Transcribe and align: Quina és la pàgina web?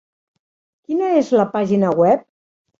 Quina 0.87 1.11
és 1.19 1.31
la 1.41 1.47
pàgina 1.53 1.95
web? 2.03 2.29